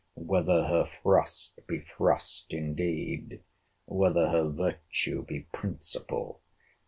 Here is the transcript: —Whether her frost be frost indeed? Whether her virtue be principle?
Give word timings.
—Whether 0.15 0.63
her 0.65 0.83
frost 0.87 1.59
be 1.67 1.77
frost 1.79 2.55
indeed? 2.55 3.43
Whether 3.85 4.29
her 4.31 4.49
virtue 4.49 5.23
be 5.23 5.41
principle? 5.53 6.41